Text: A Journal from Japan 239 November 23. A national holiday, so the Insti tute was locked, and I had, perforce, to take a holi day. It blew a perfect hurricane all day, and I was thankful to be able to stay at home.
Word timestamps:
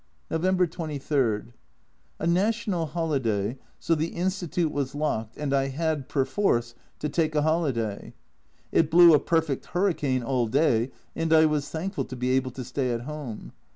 A 0.31 0.39
Journal 0.39 0.39
from 0.39 0.41
Japan 0.65 0.87
239 0.87 1.13
November 1.13 1.45
23. 1.45 1.53
A 2.17 2.27
national 2.33 2.85
holiday, 2.87 3.57
so 3.77 3.93
the 3.93 4.09
Insti 4.15 4.51
tute 4.51 4.71
was 4.71 4.95
locked, 4.95 5.37
and 5.37 5.53
I 5.53 5.67
had, 5.67 6.09
perforce, 6.09 6.73
to 6.97 7.07
take 7.07 7.35
a 7.35 7.43
holi 7.43 7.71
day. 7.71 8.13
It 8.71 8.89
blew 8.89 9.13
a 9.13 9.19
perfect 9.19 9.67
hurricane 9.67 10.23
all 10.23 10.47
day, 10.47 10.89
and 11.15 11.31
I 11.31 11.45
was 11.45 11.69
thankful 11.69 12.05
to 12.05 12.15
be 12.15 12.31
able 12.31 12.49
to 12.49 12.63
stay 12.63 12.89
at 12.91 13.01
home. 13.01 13.51